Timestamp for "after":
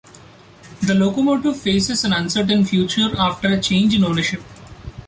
3.19-3.49